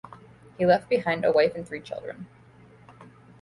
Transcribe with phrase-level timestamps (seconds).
[0.57, 2.25] He left behind a wife and three children.